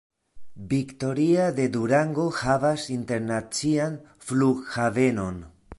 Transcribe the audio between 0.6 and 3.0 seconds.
Victoria de Durango havas